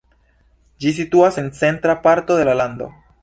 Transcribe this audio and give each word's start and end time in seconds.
Ĝi 0.85 0.93
situas 0.99 1.37
en 1.43 1.51
centra 1.59 1.97
parto 2.09 2.39
de 2.43 2.47
la 2.51 2.57
lando. 2.63 2.89